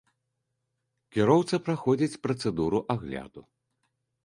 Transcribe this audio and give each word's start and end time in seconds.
Кіроўца 1.17 1.55
праходзіць 1.67 2.19
працэдуру 2.25 2.83
агляду. 2.97 3.41